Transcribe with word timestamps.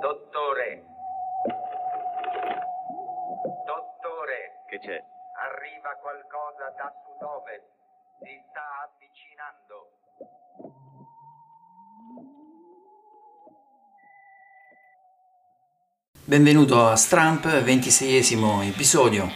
Dottore. 0.00 0.82
Dottore. 3.66 4.64
Che 4.66 4.78
c'è? 4.78 4.98
Arriva 5.36 5.90
qualcosa 6.00 6.72
da 6.74 6.90
sud-ovest. 7.04 7.68
Si 8.22 8.42
sta 8.48 8.64
avvicinando. 8.88 9.90
Benvenuto 16.24 16.86
a 16.86 16.96
Stramp, 16.96 17.44
26esimo 17.44 18.66
episodio. 18.66 19.28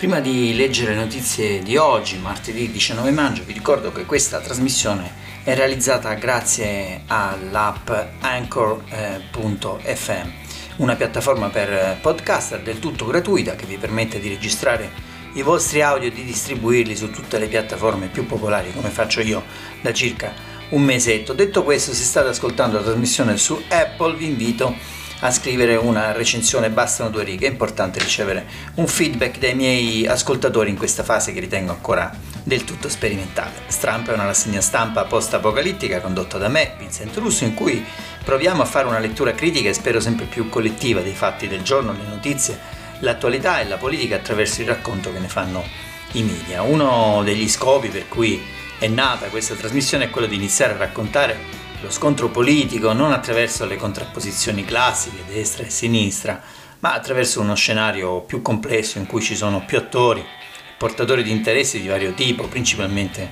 Prima 0.00 0.20
di 0.20 0.56
leggere 0.56 0.94
le 0.94 1.02
notizie 1.02 1.62
di 1.62 1.76
oggi, 1.76 2.16
martedì 2.16 2.70
19 2.70 3.10
maggio, 3.10 3.42
vi 3.44 3.52
ricordo 3.52 3.92
che 3.92 4.06
questa 4.06 4.40
trasmissione 4.40 5.12
è 5.44 5.54
realizzata 5.54 6.14
grazie 6.14 7.02
all'app 7.06 7.90
anchor.fm, 8.20 10.30
una 10.76 10.96
piattaforma 10.96 11.50
per 11.50 11.98
podcaster 12.00 12.62
del 12.62 12.78
tutto 12.78 13.04
gratuita 13.04 13.54
che 13.56 13.66
vi 13.66 13.76
permette 13.76 14.20
di 14.20 14.30
registrare 14.30 14.90
i 15.34 15.42
vostri 15.42 15.82
audio 15.82 16.08
e 16.08 16.12
di 16.12 16.24
distribuirli 16.24 16.96
su 16.96 17.10
tutte 17.10 17.38
le 17.38 17.48
piattaforme 17.48 18.06
più 18.06 18.24
popolari 18.24 18.72
come 18.72 18.88
faccio 18.88 19.20
io 19.20 19.44
da 19.82 19.92
circa 19.92 20.32
un 20.70 20.80
mesetto. 20.80 21.34
Detto 21.34 21.62
questo, 21.62 21.92
se 21.92 22.04
state 22.04 22.28
ascoltando 22.28 22.78
la 22.78 22.84
trasmissione 22.84 23.36
su 23.36 23.62
Apple, 23.68 24.16
vi 24.16 24.28
invito 24.28 24.66
a 24.66 24.99
a 25.20 25.30
scrivere 25.30 25.76
una 25.76 26.12
recensione, 26.12 26.70
bastano 26.70 27.10
due 27.10 27.24
righe, 27.24 27.46
è 27.46 27.50
importante 27.50 27.98
ricevere 27.98 28.46
un 28.74 28.86
feedback 28.86 29.38
dai 29.38 29.54
miei 29.54 30.06
ascoltatori 30.06 30.70
in 30.70 30.76
questa 30.76 31.02
fase 31.02 31.32
che 31.32 31.40
ritengo 31.40 31.72
ancora 31.72 32.10
del 32.42 32.64
tutto 32.64 32.88
sperimentale. 32.88 33.52
Strampa 33.66 34.12
è 34.12 34.14
una 34.14 34.24
rassegna 34.24 34.60
stampa 34.60 35.04
post-apocalittica 35.04 36.00
condotta 36.00 36.38
da 36.38 36.48
me, 36.48 36.74
Vincent 36.78 37.16
Russo, 37.18 37.44
in 37.44 37.54
cui 37.54 37.84
proviamo 38.24 38.62
a 38.62 38.66
fare 38.66 38.86
una 38.86 38.98
lettura 38.98 39.32
critica 39.32 39.68
e 39.68 39.74
spero 39.74 40.00
sempre 40.00 40.24
più 40.24 40.48
collettiva 40.48 41.00
dei 41.00 41.14
fatti 41.14 41.48
del 41.48 41.62
giorno, 41.62 41.92
le 41.92 42.08
notizie, 42.08 42.58
l'attualità 43.00 43.60
e 43.60 43.68
la 43.68 43.76
politica 43.76 44.16
attraverso 44.16 44.62
il 44.62 44.68
racconto 44.68 45.12
che 45.12 45.18
ne 45.18 45.28
fanno 45.28 45.64
i 46.12 46.22
media. 46.22 46.62
Uno 46.62 47.22
degli 47.22 47.48
scopi 47.48 47.88
per 47.88 48.08
cui 48.08 48.42
è 48.78 48.88
nata 48.88 49.26
questa 49.26 49.54
trasmissione 49.54 50.04
è 50.04 50.10
quello 50.10 50.26
di 50.26 50.36
iniziare 50.36 50.72
a 50.72 50.78
raccontare 50.78 51.38
lo 51.82 51.90
scontro 51.90 52.28
politico 52.28 52.92
non 52.92 53.12
attraverso 53.12 53.64
le 53.64 53.76
contrapposizioni 53.76 54.64
classiche, 54.64 55.24
destra 55.26 55.64
e 55.64 55.70
sinistra, 55.70 56.40
ma 56.80 56.92
attraverso 56.92 57.40
uno 57.40 57.54
scenario 57.54 58.20
più 58.20 58.42
complesso 58.42 58.98
in 58.98 59.06
cui 59.06 59.22
ci 59.22 59.34
sono 59.34 59.64
più 59.64 59.78
attori, 59.78 60.24
portatori 60.76 61.22
di 61.22 61.30
interessi 61.30 61.80
di 61.80 61.88
vario 61.88 62.12
tipo, 62.12 62.48
principalmente 62.48 63.30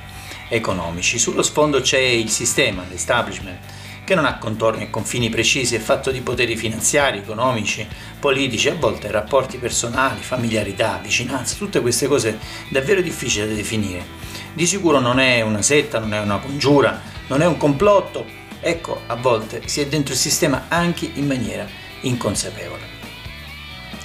economici. 0.49 1.19
Sullo 1.19 1.43
sfondo 1.43 1.81
c'è 1.83 1.99
il 1.99 2.31
sistema, 2.31 2.85
l'establishment, 2.89 3.59
che 4.05 4.15
non 4.15 4.25
ha 4.25 4.39
contorni 4.39 4.85
e 4.85 4.91
confini 4.91 5.29
precisi, 5.29 5.75
è 5.75 5.79
fatto 5.79 6.11
di 6.11 6.23
poteri 6.23 6.57
finanziari, 6.57 7.19
economici, 7.19 7.87
politici, 8.19 8.71
a 8.71 8.75
volte 8.75 9.11
rapporti 9.11 9.59
personali, 9.59 10.23
familiarità, 10.23 10.99
vicinanza, 11.03 11.57
tutte 11.57 11.83
queste 11.83 12.07
cose 12.07 12.39
davvero 12.71 13.03
difficili 13.03 13.47
da 13.47 13.55
definire. 13.55 14.07
Di 14.55 14.67
sicuro 14.67 14.99
non 15.01 15.19
è 15.19 15.43
una 15.43 15.61
setta, 15.61 15.99
non 15.99 16.15
è 16.15 16.21
una 16.21 16.39
congiura, 16.39 16.99
non 17.27 17.43
è 17.43 17.47
un 17.47 17.59
complotto, 17.59 18.38
Ecco, 18.61 19.03
a 19.07 19.15
volte 19.15 19.63
si 19.67 19.81
è 19.81 19.87
dentro 19.87 20.15
il 20.15 20.19
sistema 20.19 20.67
anche 20.69 21.11
in 21.15 21.27
maniera 21.27 21.67
inconsapevole. 22.01 22.97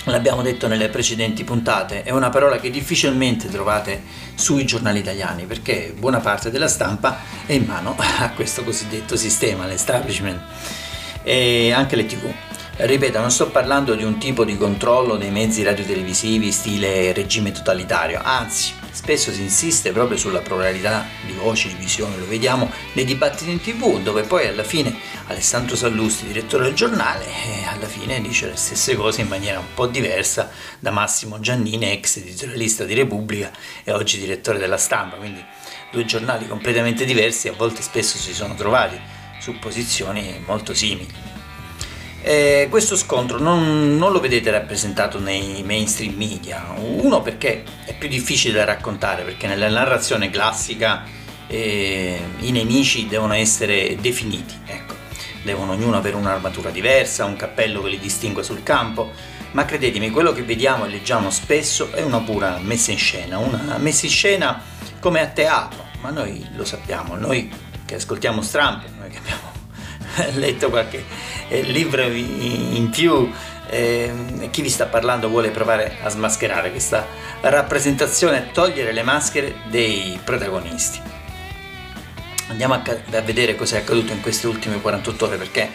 L'abbiamo 0.05 0.41
detto 0.41 0.67
nelle 0.67 0.89
precedenti 0.89 1.45
puntate, 1.45 2.03
è 2.03 2.11
una 2.11 2.29
parola 2.29 2.59
che 2.59 2.69
difficilmente 2.69 3.47
trovate 3.47 4.01
sui 4.35 4.65
giornali 4.65 4.99
italiani 4.99 5.45
perché 5.45 5.93
buona 5.97 6.19
parte 6.19 6.51
della 6.51 6.67
stampa 6.67 7.19
è 7.45 7.53
in 7.53 7.63
mano 7.63 7.95
a 8.19 8.31
questo 8.31 8.63
cosiddetto 8.63 9.15
sistema, 9.15 9.65
l'establishment 9.65 10.41
e 11.23 11.71
anche 11.71 11.95
le 11.95 12.05
tv. 12.05 12.31
Ripeto, 12.75 13.19
non 13.19 13.31
sto 13.31 13.49
parlando 13.49 13.95
di 13.95 14.03
un 14.03 14.17
tipo 14.17 14.43
di 14.43 14.57
controllo 14.57 15.15
dei 15.15 15.29
mezzi 15.29 15.63
radiotelevisivi 15.63 16.51
stile 16.51 17.13
regime 17.13 17.51
totalitario, 17.51 18.19
anzi, 18.21 18.73
Spesso 18.93 19.31
si 19.31 19.41
insiste 19.41 19.91
proprio 19.91 20.19
sulla 20.19 20.41
pluralità 20.41 21.07
di 21.25 21.33
voci, 21.33 21.67
di 21.69 21.73
visioni, 21.73 22.15
lo 22.15 22.27
vediamo 22.27 22.71
nei 22.93 23.05
dibattiti 23.05 23.49
in 23.49 23.59
tv, 23.59 23.99
dove 23.99 24.21
poi 24.21 24.45
alla 24.45 24.63
fine 24.63 24.95
Alessandro 25.27 25.75
Sallusti, 25.75 26.27
direttore 26.27 26.65
del 26.65 26.75
giornale, 26.75 27.25
eh, 27.25 27.65
alla 27.65 27.87
fine 27.87 28.21
dice 28.21 28.45
le 28.45 28.55
stesse 28.55 28.95
cose 28.95 29.21
in 29.21 29.29
maniera 29.29 29.57
un 29.57 29.73
po' 29.73 29.87
diversa 29.87 30.51
da 30.77 30.91
Massimo 30.91 31.39
Giannini, 31.39 31.91
ex 31.91 32.17
editorialista 32.17 32.83
di 32.83 32.93
Repubblica 32.93 33.51
e 33.83 33.91
oggi 33.91 34.19
direttore 34.19 34.59
della 34.59 34.77
stampa, 34.77 35.15
quindi 35.15 35.43
due 35.91 36.05
giornali 36.05 36.47
completamente 36.47 37.03
diversi, 37.03 37.47
a 37.47 37.53
volte 37.53 37.81
spesso 37.81 38.19
si 38.19 38.31
sono 38.31 38.53
trovati 38.53 38.99
su 39.39 39.57
posizioni 39.57 40.39
molto 40.45 40.75
simili. 40.75 41.33
Eh, 42.25 42.67
questo 42.69 42.95
scontro 42.95 43.37
non, 43.37 43.97
non, 43.97 44.13
lo 44.13 44.21
vedete 44.21 44.49
rappresentato 44.49 45.19
nei 45.19 45.61
mainstream 45.63 46.13
media, 46.13 46.73
uno 46.77 47.21
perché 47.21 47.65
più 48.03 48.11
difficile 48.11 48.57
da 48.57 48.65
raccontare, 48.65 49.23
perché 49.23 49.47
nella 49.47 49.69
narrazione 49.69 50.29
classica 50.29 51.03
eh, 51.47 52.19
i 52.39 52.51
nemici 52.51 53.07
devono 53.07 53.33
essere 53.33 53.95
definiti, 53.95 54.55
ecco. 54.65 54.93
devono 55.41 55.71
ognuno 55.71 55.95
avere 55.95 56.17
un'armatura 56.17 56.69
diversa, 56.69 57.23
un 57.23 57.37
cappello 57.37 57.81
che 57.81 57.91
li 57.91 57.99
distingue 57.99 58.43
sul 58.43 58.61
campo, 58.61 59.13
ma 59.51 59.63
credetemi, 59.63 60.09
quello 60.09 60.33
che 60.33 60.43
vediamo 60.43 60.83
e 60.83 60.89
leggiamo 60.89 61.29
spesso 61.29 61.93
è 61.93 62.01
una 62.01 62.19
pura 62.19 62.59
messa 62.61 62.91
in 62.91 62.97
scena, 62.97 63.37
una 63.37 63.77
messa 63.77 64.05
in 64.05 64.11
scena 64.11 64.61
come 64.99 65.21
a 65.21 65.27
teatro, 65.27 65.85
ma 66.01 66.09
noi 66.09 66.45
lo 66.55 66.65
sappiamo, 66.65 67.15
noi 67.15 67.49
che 67.85 67.95
ascoltiamo 67.95 68.41
Stramp, 68.41 68.83
noi 68.99 69.09
che 69.09 69.17
abbiamo 69.19 69.51
letto 70.39 70.69
qualche 70.69 71.05
eh, 71.47 71.61
libro 71.61 72.03
in 72.03 72.89
più, 72.89 73.31
eh, 73.73 74.49
chi 74.51 74.61
vi 74.61 74.69
sta 74.69 74.85
parlando 74.85 75.29
vuole 75.29 75.49
provare 75.49 75.97
a 76.03 76.09
smascherare 76.09 76.69
questa 76.69 77.07
rappresentazione, 77.41 78.51
togliere 78.51 78.91
le 78.91 79.01
maschere 79.01 79.55
dei 79.69 80.19
protagonisti. 80.23 81.01
Andiamo 82.49 82.75
a, 82.75 82.83
a 82.83 83.21
vedere 83.21 83.55
cosa 83.55 83.77
è 83.77 83.79
accaduto 83.79 84.13
in 84.13 84.21
queste 84.21 84.45
ultime 84.45 84.79
48 84.79 85.25
ore 85.25 85.37
perché 85.37 85.71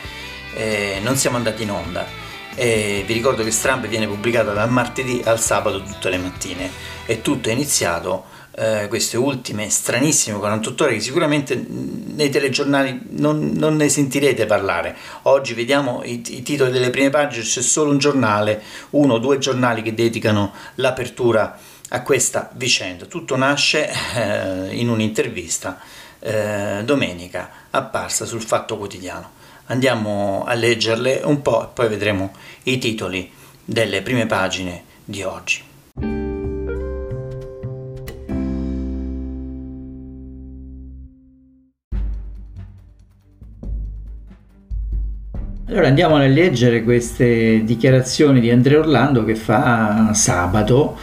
eh, 0.54 1.00
non 1.02 1.16
siamo 1.16 1.36
andati 1.36 1.64
in 1.64 1.72
onda. 1.72 2.06
E 2.54 3.02
vi 3.06 3.12
ricordo 3.12 3.42
che 3.42 3.50
Stramp 3.50 3.86
viene 3.86 4.06
pubblicata 4.06 4.52
dal 4.52 4.70
martedì 4.70 5.20
al 5.24 5.40
sabato 5.40 5.82
tutte 5.82 6.08
le 6.08 6.18
mattine 6.18 6.70
e 7.06 7.20
tutto 7.20 7.48
è 7.48 7.52
iniziato 7.52 8.24
eh, 8.58 8.88
queste 8.88 9.16
ultime 9.16 9.70
stranissime 9.70 10.38
48 10.38 10.84
ore 10.84 10.94
che 10.94 11.00
sicuramente 11.00 11.54
nei 11.54 12.28
telegiornali 12.28 13.00
non, 13.10 13.52
non 13.54 13.76
ne 13.76 13.88
sentirete 13.88 14.46
parlare. 14.46 14.96
Oggi 15.22 15.54
vediamo 15.54 16.02
i, 16.04 16.22
i, 16.26 16.42
titoli 16.42 16.72
delle 16.72 16.90
prime 16.90 17.10
pagine, 17.10 17.44
c'è 17.44 17.62
solo 17.62 17.92
un 17.92 17.98
giornale, 17.98 18.60
uno 18.90 19.14
o 19.14 19.18
due 19.18 19.38
giornali 19.38 19.82
che 19.82 19.94
dedicano 19.94 20.52
l'apertura 20.76 21.56
a 21.90 22.02
questa 22.02 22.50
vicenda. 22.54 23.06
Tutto 23.06 23.36
nasce 23.36 23.88
eh, 24.16 24.74
in 24.74 24.88
un'intervista 24.88 25.78
eh, 26.18 26.82
domenica 26.84 27.50
apparsa 27.70 28.24
sul 28.24 28.42
Fatto 28.42 28.76
Quotidiano. 28.76 29.36
Andiamo 29.66 30.44
a 30.46 30.54
leggerle 30.54 31.20
un 31.22 31.42
po' 31.42 31.62
e 31.64 31.68
poi 31.72 31.88
vedremo 31.88 32.32
i 32.64 32.78
titoli 32.78 33.30
delle 33.64 34.02
prime 34.02 34.26
pagine 34.26 34.82
di 35.04 35.22
oggi. 35.22 35.67
Allora 45.70 45.86
andiamo 45.86 46.16
a 46.16 46.26
leggere 46.26 46.82
queste 46.82 47.62
dichiarazioni 47.62 48.40
di 48.40 48.50
Andrea 48.50 48.78
Orlando 48.78 49.22
che 49.22 49.34
fa 49.34 50.14
sabato. 50.14 50.96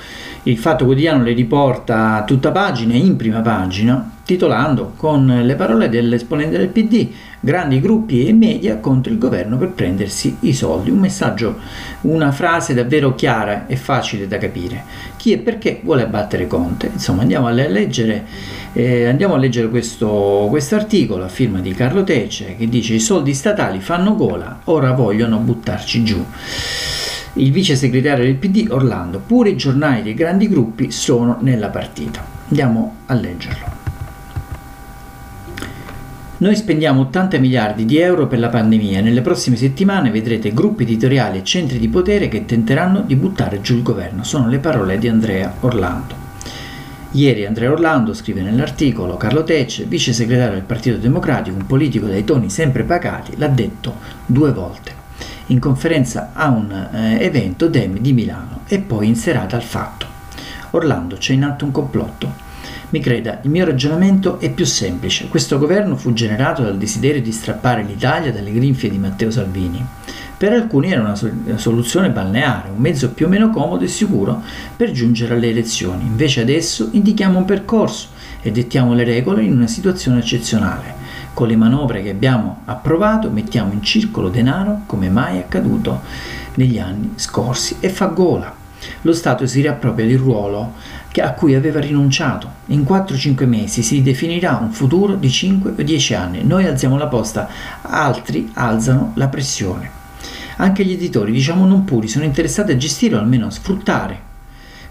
Il 0.47 0.59
Fatto 0.59 0.85
Quotidiano 0.85 1.23
le 1.23 1.33
riporta 1.33 2.17
a 2.17 2.23
tutta 2.23 2.51
pagina, 2.51 2.93
in 2.93 3.15
prima 3.15 3.41
pagina, 3.41 4.11
titolando 4.23 4.93
con 4.95 5.25
le 5.25 5.55
parole 5.55 5.89
dell'esponente 5.89 6.59
del 6.59 6.67
PD 6.67 7.09
grandi 7.39 7.79
gruppi 7.79 8.27
e 8.27 8.31
media 8.31 8.77
contro 8.77 9.11
il 9.11 9.17
governo 9.17 9.57
per 9.57 9.69
prendersi 9.69 10.37
i 10.41 10.53
soldi. 10.53 10.91
Un 10.91 10.99
messaggio, 10.99 11.57
una 12.01 12.31
frase 12.31 12.75
davvero 12.75 13.15
chiara 13.15 13.65
e 13.65 13.75
facile 13.75 14.27
da 14.27 14.37
capire. 14.37 14.83
Chi 15.17 15.31
e 15.31 15.39
perché 15.39 15.79
vuole 15.83 16.03
abbattere 16.03 16.45
Conte? 16.45 16.91
Insomma, 16.93 17.23
andiamo 17.23 17.47
a 17.47 17.51
leggere, 17.51 18.25
eh, 18.73 19.07
andiamo 19.07 19.33
a 19.33 19.37
leggere 19.37 19.69
questo 19.69 20.47
articolo 20.75 21.23
a 21.23 21.27
firma 21.27 21.59
di 21.59 21.73
Carlo 21.73 22.03
Tece 22.03 22.55
che 22.55 22.69
dice 22.69 22.93
i 22.93 22.99
soldi 22.99 23.33
statali 23.33 23.79
fanno 23.79 24.15
gola, 24.15 24.59
ora 24.65 24.91
vogliono 24.91 25.37
buttarci 25.37 26.03
giù 26.03 26.23
il 27.37 27.51
vice 27.51 27.75
segretario 27.75 28.23
del 28.23 28.35
PD 28.35 28.67
Orlando, 28.69 29.19
pure 29.19 29.49
i 29.49 29.57
giornali 29.57 30.03
dei 30.03 30.13
grandi 30.13 30.47
gruppi 30.47 30.91
sono 30.91 31.37
nella 31.41 31.67
partita. 31.67 32.23
Andiamo 32.47 32.95
a 33.07 33.13
leggerlo. 33.13 33.83
Noi 36.37 36.55
spendiamo 36.55 37.01
80 37.01 37.37
miliardi 37.39 37.85
di 37.85 37.97
euro 37.97 38.27
per 38.27 38.39
la 38.39 38.49
pandemia 38.49 38.99
e 38.99 39.01
nelle 39.01 39.21
prossime 39.21 39.55
settimane 39.57 40.11
vedrete 40.11 40.53
gruppi 40.53 40.83
editoriali 40.83 41.39
e 41.39 41.43
centri 41.43 41.77
di 41.77 41.87
potere 41.87 42.27
che 42.29 42.45
tenteranno 42.45 43.01
di 43.01 43.15
buttare 43.15 43.61
giù 43.61 43.75
il 43.75 43.83
governo. 43.83 44.23
Sono 44.23 44.47
le 44.47 44.59
parole 44.59 44.97
di 44.97 45.07
Andrea 45.07 45.55
Orlando. 45.61 46.23
Ieri 47.11 47.45
Andrea 47.45 47.71
Orlando 47.71 48.13
scrive 48.13 48.41
nell'articolo 48.41 49.15
Carlo 49.15 49.43
Tecce, 49.43 49.85
vice 49.85 50.13
segretario 50.13 50.55
del 50.55 50.63
Partito 50.63 50.97
Democratico, 50.97 51.55
un 51.55 51.65
politico 51.65 52.07
dai 52.07 52.25
toni 52.25 52.49
sempre 52.49 52.83
pacati, 52.83 53.33
l'ha 53.37 53.47
detto 53.47 53.95
due 54.25 54.51
volte. 54.51 55.03
In 55.47 55.59
conferenza 55.59 56.31
a 56.33 56.49
un 56.49 56.71
eh, 56.71 57.23
evento 57.23 57.67
DEM 57.67 57.99
di 57.99 58.13
Milano 58.13 58.61
e 58.67 58.79
poi 58.79 59.07
in 59.07 59.15
serata 59.15 59.55
al 59.55 59.63
fatto. 59.63 60.05
Orlando, 60.71 61.17
c'è 61.17 61.33
in 61.33 61.43
atto 61.43 61.65
un 61.65 61.71
complotto. 61.71 62.43
Mi 62.89 62.99
creda, 62.99 63.39
il 63.43 63.49
mio 63.49 63.65
ragionamento 63.65 64.39
è 64.39 64.49
più 64.49 64.65
semplice. 64.65 65.27
Questo 65.27 65.57
governo 65.57 65.95
fu 65.95 66.13
generato 66.13 66.63
dal 66.63 66.77
desiderio 66.77 67.21
di 67.21 67.31
strappare 67.31 67.83
l'Italia 67.83 68.31
dalle 68.31 68.51
grinfie 68.51 68.89
di 68.89 68.97
Matteo 68.97 69.31
Salvini. 69.31 69.85
Per 70.37 70.51
alcuni 70.51 70.91
era 70.91 71.01
una 71.01 71.57
soluzione 71.57 72.09
balneare, 72.09 72.69
un 72.69 72.81
mezzo 72.81 73.11
più 73.11 73.25
o 73.25 73.29
meno 73.29 73.49
comodo 73.49 73.85
e 73.85 73.87
sicuro 73.87 74.41
per 74.75 74.91
giungere 74.91 75.33
alle 75.33 75.49
elezioni. 75.49 76.05
Invece 76.05 76.41
adesso 76.41 76.89
indichiamo 76.91 77.37
un 77.37 77.45
percorso 77.45 78.09
e 78.41 78.51
dettiamo 78.51 78.93
le 78.93 79.05
regole 79.05 79.43
in 79.43 79.53
una 79.53 79.67
situazione 79.67 80.19
eccezionale. 80.19 81.04
Con 81.35 81.49
le 81.49 81.57
manovre 81.57 82.01
che 82.01 82.11
abbiamo 82.11 82.61
approvato 82.63 83.29
mettiamo 83.29 83.73
in 83.73 83.83
circolo 83.83 84.29
denaro 84.29 84.83
come 84.85 85.09
mai 85.09 85.37
accaduto 85.37 85.99
negli 86.53 86.79
anni 86.79 87.11
scorsi 87.15 87.75
e 87.81 87.89
fa 87.89 88.05
gola. 88.05 88.55
Lo 89.01 89.11
Stato 89.11 89.45
si 89.45 89.59
riappropria 89.59 90.05
del 90.05 90.17
ruolo 90.17 90.75
a 91.21 91.33
cui 91.33 91.53
aveva 91.53 91.81
rinunciato. 91.81 92.49
In 92.67 92.83
4-5 92.83 93.45
mesi 93.47 93.83
si 93.83 94.01
definirà 94.01 94.57
un 94.61 94.71
futuro 94.71 95.15
di 95.15 95.29
5 95.29 95.73
o 95.77 95.83
10 95.83 96.13
anni. 96.13 96.43
Noi 96.45 96.67
alziamo 96.67 96.97
la 96.97 97.07
posta, 97.07 97.49
altri 97.81 98.51
alzano 98.53 99.11
la 99.15 99.27
pressione. 99.27 99.89
Anche 100.55 100.85
gli 100.85 100.93
editori, 100.93 101.33
diciamo 101.33 101.65
non 101.65 101.83
puri, 101.83 102.07
sono 102.07 102.23
interessati 102.23 102.71
a 102.71 102.77
gestire 102.77 103.15
o 103.15 103.19
almeno 103.19 103.47
a 103.47 103.51
sfruttare 103.51 104.19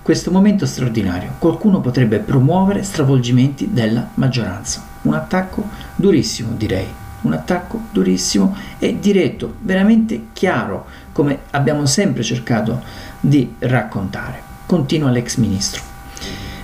questo 0.02 0.30
momento 0.30 0.66
straordinario. 0.66 1.36
Qualcuno 1.38 1.80
potrebbe 1.80 2.18
promuovere 2.18 2.82
stravolgimenti 2.82 3.70
della 3.72 4.10
maggioranza. 4.16 4.92
Un 5.04 5.14
attacco 5.14 5.68
durissimo, 5.96 6.52
direi. 6.56 6.86
Un 7.22 7.32
attacco 7.32 7.80
durissimo 7.90 8.54
e 8.78 8.98
diretto, 8.98 9.54
veramente 9.60 10.26
chiaro, 10.32 10.86
come 11.12 11.40
abbiamo 11.50 11.86
sempre 11.86 12.22
cercato 12.22 12.82
di 13.20 13.54
raccontare. 13.60 14.42
Continua 14.66 15.10
l'ex 15.10 15.36
ministro. 15.36 15.92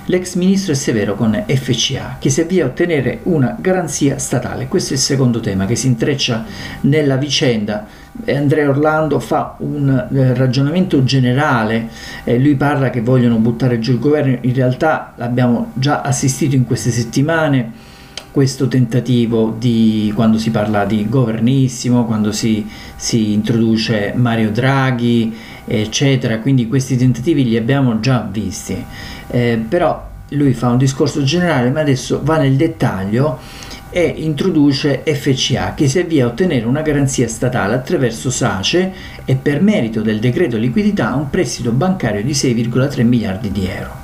L'ex 0.06 0.34
ministro 0.34 0.72
è 0.72 0.74
severo 0.74 1.14
con 1.14 1.44
FCA, 1.46 2.16
che 2.18 2.30
si 2.30 2.40
avvia 2.40 2.64
a 2.64 2.68
ottenere 2.68 3.20
una 3.24 3.56
garanzia 3.58 4.18
statale. 4.18 4.66
Questo 4.66 4.92
è 4.92 4.96
il 4.96 5.02
secondo 5.02 5.38
tema 5.38 5.66
che 5.66 5.76
si 5.76 5.86
intreccia 5.86 6.44
nella 6.80 7.16
vicenda. 7.16 7.86
Andrea 8.26 8.68
Orlando 8.68 9.20
fa 9.20 9.54
un 9.58 9.88
eh, 9.88 10.34
ragionamento 10.34 11.04
generale, 11.04 11.88
eh, 12.24 12.38
lui 12.38 12.56
parla 12.56 12.90
che 12.90 13.02
vogliono 13.02 13.36
buttare 13.36 13.78
giù 13.78 13.92
il 13.92 13.98
governo, 14.00 14.36
in 14.40 14.52
realtà 14.52 15.12
l'abbiamo 15.14 15.70
già 15.74 16.00
assistito 16.00 16.56
in 16.56 16.64
queste 16.64 16.90
settimane 16.90 17.72
questo 18.30 18.68
tentativo 18.68 19.54
di 19.58 20.12
quando 20.14 20.38
si 20.38 20.50
parla 20.50 20.84
di 20.84 21.08
governissimo, 21.08 22.04
quando 22.04 22.32
si, 22.32 22.66
si 22.96 23.32
introduce 23.32 24.12
Mario 24.14 24.50
Draghi, 24.50 25.34
eccetera, 25.64 26.38
quindi 26.38 26.68
questi 26.68 26.96
tentativi 26.96 27.44
li 27.44 27.56
abbiamo 27.56 28.00
già 28.00 28.26
visti. 28.30 28.84
Eh, 29.28 29.62
però 29.68 30.08
lui 30.30 30.52
fa 30.54 30.68
un 30.68 30.78
discorso 30.78 31.22
generale, 31.22 31.70
ma 31.70 31.80
adesso 31.80 32.20
va 32.22 32.38
nel 32.38 32.56
dettaglio 32.56 33.38
e 33.90 34.04
introduce 34.04 35.02
FCA 35.04 35.74
che 35.74 35.88
si 35.88 35.98
avvia 35.98 36.24
a 36.24 36.28
ottenere 36.28 36.64
una 36.64 36.82
garanzia 36.82 37.26
statale 37.26 37.74
attraverso 37.74 38.30
SACE 38.30 38.92
e 39.24 39.34
per 39.34 39.60
merito 39.60 40.00
del 40.00 40.20
decreto 40.20 40.56
liquidità 40.56 41.14
un 41.14 41.28
prestito 41.28 41.72
bancario 41.72 42.22
di 42.22 42.32
6,3 42.32 43.04
miliardi 43.04 43.50
di 43.50 43.66
euro. 43.66 43.99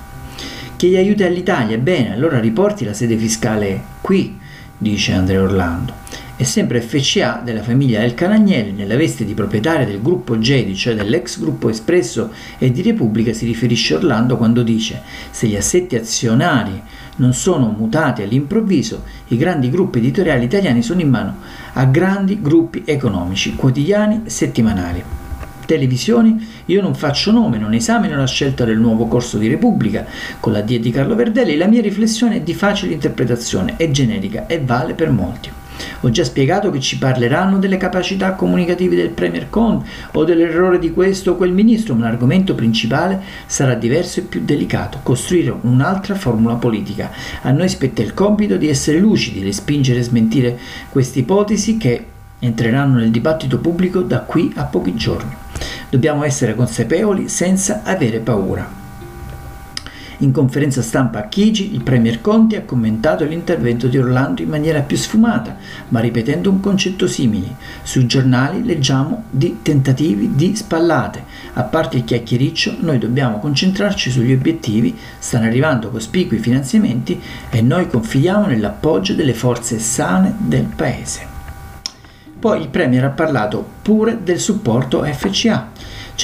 Che 0.76 0.88
gli 0.88 0.96
aiuti 0.96 1.22
all'Italia? 1.22 1.78
Bene, 1.78 2.12
allora 2.12 2.38
riporti 2.38 2.84
la 2.84 2.92
sede 2.92 3.16
fiscale 3.16 3.82
qui, 4.02 4.38
dice 4.76 5.12
Andrea 5.12 5.40
Orlando. 5.40 5.94
È 6.36 6.42
sempre 6.42 6.82
FCA 6.82 7.40
della 7.42 7.62
famiglia 7.62 8.02
El 8.02 8.12
Canagnelli, 8.12 8.72
nella 8.72 8.96
veste 8.96 9.24
di 9.24 9.32
proprietaria 9.32 9.86
del 9.86 10.02
gruppo 10.02 10.38
Gedi, 10.38 10.76
cioè 10.76 10.94
dell'ex 10.94 11.40
gruppo 11.40 11.70
Espresso 11.70 12.30
e 12.58 12.70
di 12.70 12.82
Repubblica, 12.82 13.32
si 13.32 13.46
riferisce 13.46 13.94
Orlando 13.94 14.36
quando 14.36 14.62
dice 14.62 15.00
se 15.30 15.46
gli 15.46 15.56
assetti 15.56 15.96
azionari 15.96 16.78
non 17.16 17.32
sono 17.32 17.74
mutati 17.74 18.20
all'improvviso, 18.20 19.04
i 19.28 19.38
grandi 19.38 19.70
gruppi 19.70 19.96
editoriali 19.96 20.44
italiani 20.44 20.82
sono 20.82 21.00
in 21.00 21.08
mano 21.08 21.36
a 21.72 21.86
grandi 21.86 22.42
gruppi 22.42 22.82
economici, 22.84 23.54
quotidiani, 23.54 24.24
settimanali 24.26 25.24
televisioni, 25.66 26.48
io 26.66 26.80
non 26.80 26.94
faccio 26.94 27.30
nome, 27.32 27.58
non 27.58 27.74
esamino 27.74 28.16
la 28.16 28.26
scelta 28.26 28.64
del 28.64 28.78
nuovo 28.78 29.06
corso 29.06 29.36
di 29.36 29.48
Repubblica 29.48 30.06
con 30.40 30.52
la 30.52 30.62
D 30.62 30.78
di 30.78 30.90
Carlo 30.90 31.14
Verdelli, 31.14 31.56
la 31.56 31.66
mia 31.66 31.82
riflessione 31.82 32.36
è 32.36 32.40
di 32.40 32.54
facile 32.54 32.94
interpretazione, 32.94 33.74
è 33.76 33.90
generica 33.90 34.46
e 34.46 34.60
vale 34.60 34.94
per 34.94 35.10
molti. 35.10 35.50
Ho 36.00 36.10
già 36.10 36.24
spiegato 36.24 36.70
che 36.70 36.80
ci 36.80 36.98
parleranno 36.98 37.58
delle 37.58 37.76
capacità 37.76 38.32
comunicative 38.32 38.96
del 38.96 39.10
Premier 39.10 39.50
Conte 39.50 39.88
o 40.12 40.24
dell'errore 40.24 40.78
di 40.78 40.92
questo 40.92 41.32
o 41.32 41.36
quel 41.36 41.52
ministro, 41.52 41.94
ma 41.94 42.04
l'argomento 42.04 42.54
principale 42.54 43.20
sarà 43.46 43.74
diverso 43.74 44.20
e 44.20 44.24
più 44.24 44.42
delicato, 44.44 45.00
costruire 45.02 45.54
un'altra 45.62 46.14
formula 46.14 46.54
politica. 46.54 47.10
A 47.42 47.50
noi 47.50 47.68
spetta 47.68 48.02
il 48.02 48.14
compito 48.14 48.56
di 48.56 48.68
essere 48.68 48.98
lucidi, 48.98 49.42
respingere 49.42 50.00
e 50.00 50.04
smentire 50.04 50.58
queste 50.90 51.20
ipotesi 51.20 51.76
che 51.76 52.04
entreranno 52.38 52.98
nel 52.98 53.10
dibattito 53.10 53.58
pubblico 53.58 54.00
da 54.00 54.20
qui 54.20 54.52
a 54.56 54.64
pochi 54.64 54.94
giorni. 54.94 55.44
Dobbiamo 55.88 56.24
essere 56.24 56.54
consapevoli 56.54 57.28
senza 57.28 57.82
avere 57.84 58.18
paura. 58.18 58.84
In 60.20 60.32
conferenza 60.32 60.80
stampa 60.80 61.18
a 61.18 61.28
Chigi, 61.28 61.74
il 61.74 61.82
Premier 61.82 62.22
Conti 62.22 62.56
ha 62.56 62.62
commentato 62.62 63.24
l'intervento 63.24 63.86
di 63.86 63.98
Orlando 63.98 64.40
in 64.40 64.48
maniera 64.48 64.80
più 64.80 64.96
sfumata, 64.96 65.56
ma 65.88 66.00
ripetendo 66.00 66.48
un 66.48 66.60
concetto 66.60 67.06
simile. 67.06 67.54
Sui 67.82 68.06
giornali 68.06 68.64
leggiamo 68.64 69.24
di 69.30 69.58
tentativi 69.60 70.34
di 70.34 70.56
spallate. 70.56 71.22
A 71.52 71.64
parte 71.64 71.98
il 71.98 72.04
chiacchiericcio, 72.04 72.76
noi 72.80 72.96
dobbiamo 72.96 73.38
concentrarci 73.38 74.10
sugli 74.10 74.32
obiettivi, 74.32 74.96
stanno 75.18 75.44
arrivando 75.44 75.90
cospicui 75.90 76.38
finanziamenti 76.38 77.20
e 77.50 77.60
noi 77.60 77.86
confidiamo 77.86 78.46
nell'appoggio 78.46 79.12
delle 79.12 79.34
forze 79.34 79.78
sane 79.78 80.34
del 80.38 80.64
Paese. 80.64 81.35
Poi 82.38 82.60
il 82.60 82.68
Premier 82.68 83.04
ha 83.04 83.10
parlato 83.10 83.64
pure 83.82 84.18
del 84.22 84.38
supporto 84.38 85.02
FCA 85.02 85.70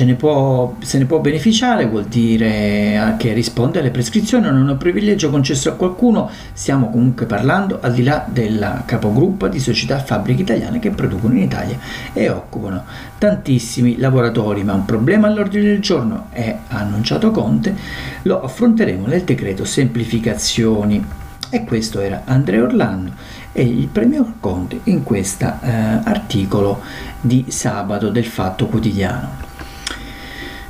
ne 0.05 0.15
può, 0.15 0.77
se 0.81 0.97
ne 0.97 1.05
può 1.05 1.21
beneficiare, 1.21 1.87
vuol 1.87 2.07
dire 2.07 3.15
che 3.19 3.35
risponde 3.35 3.81
alle 3.81 3.91
prescrizioni, 3.91 4.45
non 4.45 4.69
è 4.69 4.71
un 4.71 4.79
privilegio 4.79 5.29
concesso 5.29 5.69
a 5.69 5.75
qualcuno, 5.75 6.31
stiamo 6.55 6.89
comunque 6.89 7.27
parlando 7.27 7.79
al 7.83 7.93
di 7.93 8.03
là 8.03 8.25
del 8.29 8.83
capogruppo 8.87 9.49
di 9.49 9.61
società 9.61 9.99
fabbriche 9.99 10.43
italiane 10.43 10.79
che 10.79 10.91
producono 10.91 11.35
in 11.35 11.43
Italia 11.43 11.79
e 12.15 12.31
occupano 12.31 12.85
tantissimi 13.19 13.99
lavoratori, 13.99 14.65
ma 14.65 14.73
un 14.73 14.87
problema 14.87 15.27
all'ordine 15.27 15.65
del 15.65 15.81
giorno 15.81 16.27
è 16.31 16.57
annunciato 16.69 17.31
Conte, 17.31 17.77
lo 18.23 18.43
affronteremo 18.43 19.07
nel 19.07 19.23
decreto 19.23 19.65
semplificazioni. 19.65 21.21
E 21.55 21.65
questo 21.65 22.01
era 22.01 22.23
Andrea 22.25 22.63
Orlando 22.63 23.13
e 23.53 23.63
il 23.63 23.89
premio 23.89 24.35
Conte 24.41 24.81
in 24.85 25.03
questo 25.03 25.45
eh, 25.45 25.71
articolo 26.05 26.81
di 27.21 27.47
sabato 27.49 28.09
del 28.09 28.25
Fatto 28.25 28.67
Quotidiano. 28.67 29.51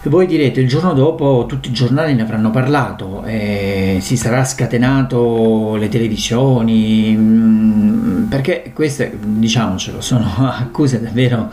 Voi 0.05 0.27
direte 0.27 0.59
il 0.59 0.67
giorno 0.67 0.95
dopo 0.95 1.45
tutti 1.47 1.69
i 1.69 1.73
giornali 1.73 2.13
ne 2.15 2.23
avranno 2.23 2.51
parlato, 2.51 3.23
e 3.25 3.99
si 4.01 4.17
sarà 4.17 4.45
scatenato 4.45 5.77
le 5.77 5.89
televisioni, 5.89 7.15
mm, 7.17 8.25
perché 8.25 8.73
queste, 8.75 9.17
diciamocelo, 9.17 10.01
sono 10.01 10.27
accuse 10.59 11.01
davvero, 11.01 11.49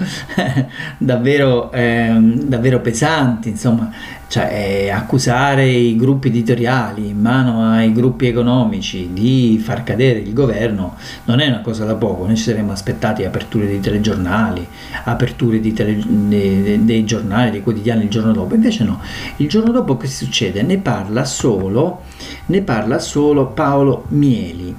davvero, 0.98 1.72
eh, 1.72 2.12
davvero 2.20 2.80
pesanti, 2.80 3.50
insomma, 3.50 3.92
cioè, 4.30 4.92
accusare 4.94 5.66
i 5.66 5.96
gruppi 5.96 6.28
editoriali 6.28 7.10
in 7.10 7.20
mano 7.20 7.64
ai 7.64 7.92
gruppi 7.92 8.28
economici 8.28 9.10
di 9.12 9.60
far 9.62 9.84
cadere 9.84 10.20
il 10.20 10.34
governo 10.34 10.96
non 11.26 11.40
è 11.40 11.48
una 11.48 11.62
cosa 11.62 11.84
da 11.84 11.96
poco. 11.96 12.28
Noi 12.28 12.38
ci 12.38 12.44
saremmo 12.44 12.72
aspettati 12.72 13.26
aperture 13.26 13.66
di 13.66 13.80
telegiornali, 13.80 14.66
aperture 15.06 15.60
tele, 15.74 16.00
dei, 16.06 16.86
dei 16.86 17.06
giornali, 17.06 17.50
dei 17.50 17.64
quotidiani 17.64 18.04
il 18.04 18.10
giorno 18.10 18.32
dopo. 18.32 18.54
Invece 18.54 18.84
no, 18.84 19.02
il 19.38 19.50
giorno 19.50 19.72
dopo 19.72 19.98
che 19.98 20.08
succede? 20.08 20.62
Ne 20.62 20.78
parla 20.78 21.26
solo, 21.26 22.04
ne 22.46 22.62
parla 22.62 23.00
solo 23.00 23.48
Paolo 23.48 24.06
Mieli. 24.10 24.76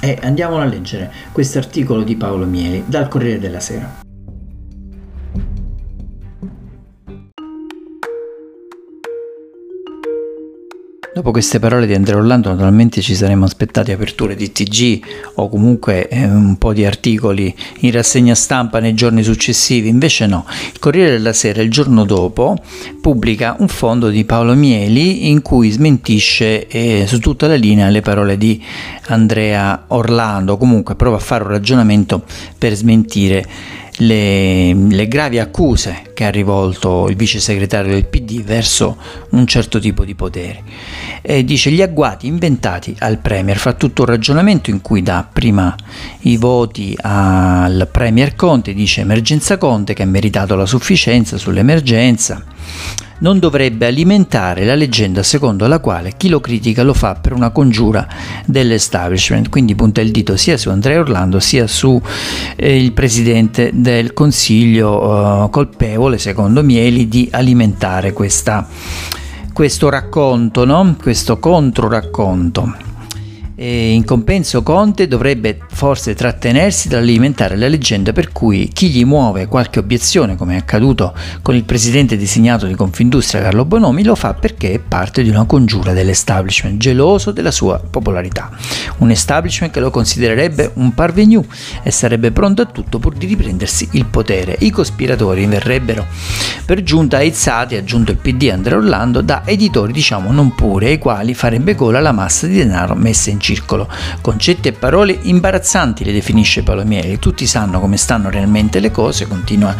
E 0.00 0.18
andiamo 0.22 0.58
a 0.58 0.64
leggere 0.64 1.12
questo 1.30 1.58
articolo 1.58 2.02
di 2.02 2.16
Paolo 2.16 2.46
Mieli 2.46 2.82
dal 2.84 3.06
Corriere 3.06 3.38
della 3.38 3.60
Sera. 3.60 4.05
Dopo 11.16 11.30
queste 11.30 11.58
parole 11.58 11.86
di 11.86 11.94
Andrea 11.94 12.18
Orlando 12.18 12.50
naturalmente 12.50 13.00
ci 13.00 13.14
saremmo 13.14 13.46
aspettati 13.46 13.90
aperture 13.90 14.36
di 14.36 14.52
TG 14.52 15.00
o 15.36 15.48
comunque 15.48 16.08
eh, 16.08 16.26
un 16.26 16.58
po' 16.58 16.74
di 16.74 16.84
articoli 16.84 17.56
in 17.78 17.92
rassegna 17.92 18.34
stampa 18.34 18.80
nei 18.80 18.92
giorni 18.92 19.22
successivi, 19.22 19.88
invece 19.88 20.26
no. 20.26 20.44
Il 20.70 20.78
Corriere 20.78 21.12
della 21.12 21.32
Sera 21.32 21.62
il 21.62 21.70
giorno 21.70 22.04
dopo 22.04 22.58
pubblica 23.00 23.56
un 23.60 23.68
fondo 23.68 24.10
di 24.10 24.26
Paolo 24.26 24.52
Mieli 24.52 25.30
in 25.30 25.40
cui 25.40 25.70
smentisce 25.70 26.66
eh, 26.66 27.06
su 27.06 27.18
tutta 27.18 27.46
la 27.46 27.54
linea 27.54 27.88
le 27.88 28.02
parole 28.02 28.36
di 28.36 28.62
Andrea 29.06 29.84
Orlando, 29.86 30.58
comunque 30.58 30.96
prova 30.96 31.16
a 31.16 31.20
fare 31.20 31.44
un 31.44 31.50
ragionamento 31.50 32.24
per 32.58 32.74
smentire 32.74 33.46
le, 33.98 34.74
le, 34.74 35.08
gravi 35.08 35.38
accuse 35.38 36.10
che 36.12 36.24
ha 36.24 36.30
rivolto 36.30 37.08
il 37.08 37.16
vice 37.16 37.40
segretario 37.40 37.92
del 37.92 38.06
PD 38.06 38.42
verso 38.42 38.96
un 39.30 39.46
certo 39.46 39.78
tipo 39.78 40.04
di 40.04 40.14
poteri. 40.14 40.62
E 41.22 41.44
dice 41.44 41.70
gli 41.70 41.82
agguati 41.82 42.26
inventati 42.26 42.94
al 42.98 43.18
Premier, 43.18 43.56
fa 43.56 43.72
tutto 43.72 44.02
un 44.02 44.08
ragionamento 44.08 44.70
in 44.70 44.80
cui 44.80 45.02
dà 45.02 45.26
prima 45.30 45.74
i 46.20 46.36
voti 46.36 46.96
al 47.00 47.88
Premier 47.90 48.34
Conte, 48.34 48.74
dice 48.74 49.00
emergenza 49.00 49.56
Conte 49.56 49.94
che 49.94 50.02
ha 50.02 50.06
meritato 50.06 50.54
la 50.56 50.66
sufficienza 50.66 51.38
sull'emergenza 51.38 52.44
non 53.18 53.38
dovrebbe 53.38 53.86
alimentare 53.86 54.64
la 54.64 54.74
leggenda 54.74 55.22
secondo 55.22 55.66
la 55.66 55.78
quale 55.78 56.14
chi 56.16 56.28
lo 56.28 56.40
critica 56.40 56.82
lo 56.82 56.94
fa 56.94 57.14
per 57.14 57.32
una 57.32 57.50
congiura 57.50 58.06
dell'establishment, 58.44 59.48
quindi 59.48 59.74
punta 59.74 60.00
il 60.00 60.10
dito 60.10 60.36
sia 60.36 60.56
su 60.56 60.70
Andrea 60.70 61.00
Orlando 61.00 61.40
sia 61.40 61.66
su 61.66 62.00
eh, 62.56 62.82
il 62.82 62.92
presidente 62.92 63.70
del 63.74 64.12
Consiglio 64.12 65.44
eh, 65.44 65.50
colpevole, 65.50 66.18
secondo 66.18 66.62
Mieli, 66.62 67.08
di 67.08 67.28
alimentare 67.30 68.12
questa, 68.12 68.66
questo 69.52 69.88
racconto, 69.88 70.64
no? 70.64 70.96
questo 71.00 71.38
controracconto. 71.38 72.85
E 73.58 73.92
in 73.92 74.04
compenso 74.04 74.62
Conte 74.62 75.08
dovrebbe 75.08 75.60
forse 75.70 76.14
trattenersi 76.14 76.88
dall'alimentare 76.88 77.56
la 77.56 77.68
leggenda 77.68 78.12
per 78.12 78.30
cui 78.30 78.68
chi 78.68 78.90
gli 78.90 79.02
muove 79.02 79.46
qualche 79.46 79.78
obiezione, 79.78 80.36
come 80.36 80.56
è 80.56 80.58
accaduto 80.58 81.14
con 81.40 81.54
il 81.54 81.64
presidente 81.64 82.18
designato 82.18 82.66
di 82.66 82.74
Confindustria 82.74 83.40
Carlo 83.40 83.64
Bonomi, 83.64 84.04
lo 84.04 84.14
fa 84.14 84.34
perché 84.34 84.74
è 84.74 84.78
parte 84.78 85.22
di 85.22 85.30
una 85.30 85.46
congiura 85.46 85.94
dell'establishment, 85.94 86.76
geloso 86.76 87.30
della 87.30 87.50
sua 87.50 87.78
popolarità. 87.78 88.50
Un 88.98 89.10
establishment 89.10 89.72
che 89.72 89.80
lo 89.80 89.90
considererebbe 89.90 90.72
un 90.74 90.92
parvenu 90.92 91.42
e 91.82 91.90
sarebbe 91.90 92.32
pronto 92.32 92.60
a 92.60 92.66
tutto 92.66 92.98
pur 92.98 93.14
di 93.14 93.24
riprendersi 93.24 93.88
il 93.92 94.04
potere. 94.04 94.56
I 94.58 94.68
cospiratori 94.68 95.46
verrebbero 95.46 96.04
per 96.66 96.82
giunta 96.82 97.16
aizzati, 97.16 97.74
aggiunto 97.74 98.10
il 98.10 98.18
PD 98.18 98.50
Andrea 98.52 98.76
Orlando, 98.76 99.22
da 99.22 99.44
editori 99.46 99.94
diciamo 99.94 100.30
non 100.30 100.54
puri, 100.54 100.88
ai 100.88 100.98
quali 100.98 101.32
farebbe 101.32 101.74
gola 101.74 102.00
la 102.00 102.12
massa 102.12 102.46
di 102.46 102.56
denaro 102.56 102.94
messa 102.94 103.30
in 103.30 103.44
circolo. 103.46 103.88
Concetti 104.20 104.68
e 104.68 104.72
parole 104.72 105.16
imbarazzanti 105.22 106.02
le 106.02 106.12
definisce 106.12 106.64
Palomieri, 106.64 107.20
tutti 107.20 107.46
sanno 107.46 107.78
come 107.78 107.96
stanno 107.96 108.28
realmente 108.28 108.80
le 108.80 108.90
cose, 108.90 109.28
continua 109.28 109.74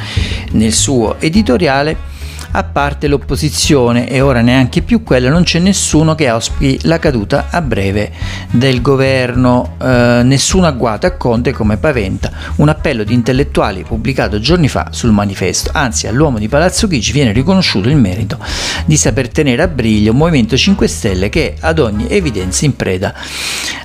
nel 0.53 0.73
suo 0.73 1.19
editoriale 1.19 2.15
a 2.57 2.65
parte 2.65 3.07
l'opposizione 3.07 4.09
e 4.09 4.23
ora 4.23 4.41
neanche 4.41 4.81
più 4.81 5.03
quella, 5.03 5.29
non 5.29 5.43
c'è 5.43 5.59
nessuno 5.59 6.15
che 6.15 6.27
auspichi 6.27 6.87
la 6.87 6.99
caduta 6.99 7.49
a 7.51 7.61
breve 7.61 8.11
del 8.51 8.81
governo, 8.81 9.77
eh, 9.79 10.23
nessun 10.25 10.65
agguato 10.65 11.07
a 11.07 11.11
Conte 11.13 11.53
come 11.53 11.77
paventa. 11.77 12.33
Un 12.57 12.71
appello 12.71 13.05
di 13.05 13.13
intellettuali 13.13 13.83
pubblicato 13.83 14.41
giorni 14.41 14.69
fa 14.69 14.89
sul 14.91 15.13
manifesto, 15.13 15.71
anzi 15.75 16.07
all'uomo 16.07 16.39
di 16.39 16.49
Palazzo 16.49 16.89
Chigi 16.89 17.13
viene 17.13 17.33
riconosciuto 17.33 17.91
il 17.91 17.97
merito 17.97 18.39
di 18.87 18.97
saper 18.97 19.29
tenere 19.29 19.63
a 19.63 19.69
briglio 19.69 20.13
un 20.13 20.17
Movimento 20.17 20.57
5 20.57 20.89
Stelle 20.89 21.29
che 21.29 21.57
ad 21.61 21.79
ogni 21.79 22.09
evidenza 22.09 22.65
in 22.65 22.75
preda 22.75 23.15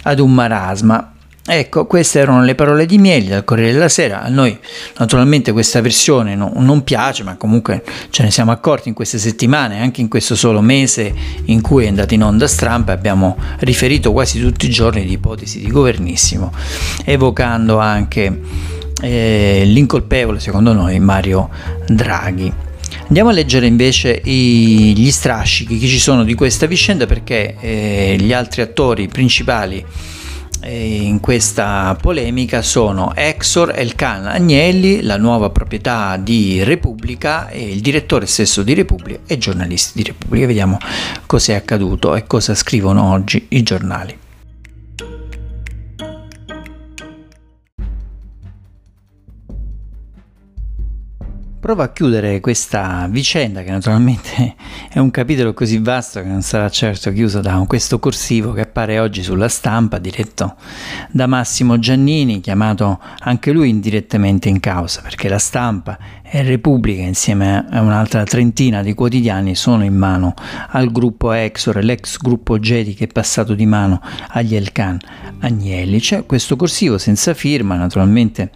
ad 0.04 0.20
un 0.20 0.34
marasma. 0.34 1.12
Ecco, 1.54 1.86
queste 1.86 2.20
erano 2.20 2.46
le 2.46 2.56
parole 2.56 2.86
di 2.86 2.98
Mieli 2.98 3.28
dal 3.28 3.44
Corriere 3.44 3.74
della 3.74 3.90
Sera. 3.90 4.22
A 4.22 4.30
noi 4.30 4.58
naturalmente 5.00 5.52
questa 5.52 5.82
versione 5.82 6.34
no, 6.34 6.54
non 6.56 6.82
piace, 6.86 7.24
ma 7.24 7.36
comunque 7.36 7.84
ce 8.10 8.24
ne 8.24 8.32
siamo 8.32 8.52
accorti 8.52 8.88
in 8.88 8.94
queste 8.94 9.18
settimane, 9.18 9.82
anche 9.82 10.00
in 10.00 10.08
questo 10.08 10.38
solo 10.38 10.62
mese 10.62 11.14
in 11.48 11.60
cui 11.60 11.84
è 11.84 11.88
andato 11.90 12.14
in 12.14 12.24
onda 12.24 12.48
Stramp, 12.48 12.88
abbiamo 12.88 13.36
riferito 13.60 14.14
quasi 14.14 14.40
tutti 14.40 14.66
i 14.66 14.70
giorni 14.70 15.04
di 15.04 15.12
ipotesi 15.12 15.60
di 15.60 15.70
governissimo, 15.70 16.54
evocando 17.04 17.80
anche 17.80 18.40
eh, 19.02 19.64
l'incolpevole, 19.66 20.40
secondo 20.40 20.72
noi, 20.72 21.02
Mario 21.02 21.50
Draghi. 21.86 22.50
Andiamo 23.08 23.28
a 23.30 23.34
leggere 23.34 23.66
invece 23.66 24.22
i, 24.24 24.94
gli 24.96 25.12
strascichi 25.12 25.78
che 25.78 25.88
ci 25.88 26.00
sono 26.00 26.24
di 26.24 26.34
questa 26.34 26.66
vicenda 26.66 27.06
perché 27.08 27.58
eh, 27.60 28.16
gli 28.18 28.32
altri 28.32 28.62
attori 28.62 29.10
principali 29.10 29.86
in 30.64 31.20
questa 31.20 31.98
polemica 32.00 32.62
sono 32.62 33.14
Exor 33.16 33.74
Elkan 33.76 34.28
Agnelli, 34.28 35.02
la 35.02 35.18
nuova 35.18 35.50
proprietà 35.50 36.18
di 36.18 36.64
Repubblica 36.64 37.50
e 37.50 37.72
il 37.72 37.82
direttore 37.82 38.28
stesso 38.28 38.62
di 38.62 38.74
Repubblica 38.74 39.22
e 39.26 39.38
giornalisti 39.38 39.98
di 39.98 40.04
Repubblica. 40.04 40.46
Vediamo 40.46 40.78
cosa 41.26 41.54
è 41.54 41.56
accaduto 41.56 42.16
e 42.16 42.28
cosa 42.28 42.54
scrivono 42.54 43.12
oggi 43.12 43.48
i 43.50 43.64
giornali. 43.64 44.18
Provo 51.62 51.84
a 51.84 51.90
chiudere 51.90 52.40
questa 52.40 53.08
vicenda 53.08 53.62
che 53.62 53.70
naturalmente 53.70 54.56
è 54.92 54.98
un 54.98 55.12
capitolo 55.12 55.54
così 55.54 55.78
vasto 55.78 56.20
che 56.20 56.28
non 56.28 56.42
sarà 56.42 56.68
certo 56.70 57.12
chiuso 57.12 57.40
da 57.40 57.64
questo 57.68 58.00
corsivo 58.00 58.52
che 58.52 58.66
appare 58.72 59.00
oggi 59.00 59.22
sulla 59.22 59.50
stampa 59.50 59.98
diretto 59.98 60.56
da 61.12 61.28
Massimo 61.28 61.78
Giannini, 61.78 62.40
chiamato 62.40 63.00
anche 63.20 63.52
lui 63.52 63.68
indirettamente 63.68 64.48
in 64.48 64.62
causa 64.62 65.02
perché 65.02 65.28
la 65.28 65.40
stampa 65.40 65.98
e 66.34 66.42
Repubblica 66.44 67.02
insieme 67.02 67.66
a 67.70 67.82
un'altra 67.82 68.24
trentina 68.24 68.82
di 68.82 68.94
quotidiani 68.94 69.54
sono 69.54 69.84
in 69.84 69.96
mano 69.96 70.34
al 70.70 70.90
gruppo 70.90 71.34
Exor, 71.34 71.84
l'ex 71.84 72.18
gruppo 72.18 72.58
Gedi 72.58 72.94
che 72.94 73.04
è 73.04 73.08
passato 73.08 73.54
di 73.54 73.66
mano 73.66 74.02
agli 74.30 74.56
Elkan 74.56 74.98
Agnelli. 75.40 76.00
C'è 76.00 76.26
questo 76.26 76.56
corsivo 76.56 76.98
senza 76.98 77.34
firma, 77.34 77.76
naturalmente 77.76 78.52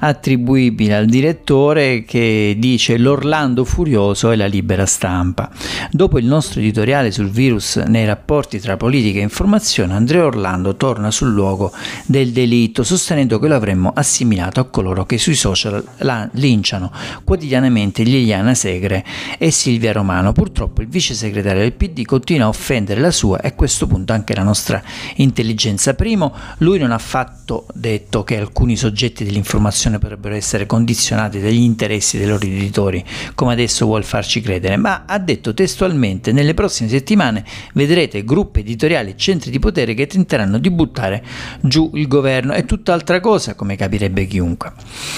attribuibile 0.00 0.96
al 0.96 1.06
direttore 1.06 2.04
che 2.04 2.56
dice 2.58 2.98
l'Orlando 2.98 3.64
furioso 3.64 4.30
e 4.30 4.36
la 4.36 4.44
libera 4.44 4.84
stampa. 4.84 5.50
Dopo 5.90 6.18
il 6.18 6.26
nostro 6.26 6.60
editoriale 6.60 7.10
sul 7.10 7.30
virus 7.30 7.76
nei 7.76 8.04
rapporti 8.04 8.60
tra 8.60 8.76
politica 8.76 9.20
e 9.20 9.22
informazione, 9.22 9.52
Andrea 9.54 10.24
Orlando 10.24 10.74
torna 10.74 11.12
sul 11.12 11.32
luogo 11.32 11.72
del 12.06 12.32
delitto 12.32 12.82
sostenendo 12.82 13.38
che 13.38 13.46
lo 13.46 13.54
avremmo 13.54 13.92
assimilato 13.94 14.58
a 14.58 14.64
coloro 14.64 15.06
che 15.06 15.16
sui 15.16 15.36
social 15.36 15.84
la 15.98 16.28
linciano 16.32 16.90
quotidianamente 17.22 18.02
Liliana 18.02 18.54
Segre 18.54 19.04
e 19.38 19.52
Silvia 19.52 19.92
Romano. 19.92 20.32
Purtroppo 20.32 20.82
il 20.82 20.88
vice 20.88 21.14
segretario 21.14 21.60
del 21.60 21.72
PD 21.72 22.04
continua 22.04 22.46
a 22.46 22.48
offendere 22.48 23.00
la 23.00 23.12
sua 23.12 23.40
e 23.40 23.48
a 23.48 23.52
questo 23.52 23.86
punto 23.86 24.12
anche 24.12 24.34
la 24.34 24.42
nostra 24.42 24.82
intelligenza. 25.16 25.94
Primo, 25.94 26.34
lui 26.58 26.78
non 26.78 26.90
ha 26.90 26.96
affatto 26.96 27.66
detto 27.74 28.24
che 28.24 28.36
alcuni 28.36 28.76
soggetti 28.76 29.24
dell'informazione 29.24 29.98
potrebbero 29.98 30.34
essere 30.34 30.66
condizionati 30.66 31.40
dagli 31.40 31.62
interessi 31.62 32.18
dei 32.18 32.26
loro 32.26 32.44
editori, 32.44 33.04
come 33.34 33.52
adesso 33.52 33.86
vuol 33.86 34.04
farci 34.04 34.40
credere, 34.40 34.76
ma 34.76 35.04
ha 35.06 35.18
detto 35.18 35.54
testualmente 35.54 36.32
nelle 36.32 36.54
prossime 36.54 36.88
settimane 36.88 37.44
vedrete 37.74 38.24
gruppi 38.24 38.60
editoriali 38.60 39.10
e 39.10 39.16
centri 39.44 39.50
di 39.50 39.58
potere 39.58 39.94
che 39.94 40.06
tenteranno 40.06 40.58
di 40.58 40.70
buttare 40.70 41.22
giù 41.60 41.90
il 41.94 42.08
governo. 42.08 42.52
È 42.52 42.64
tutt'altra 42.64 43.20
cosa, 43.20 43.54
come 43.54 43.76
capirebbe 43.76 44.26
chiunque. 44.26 44.72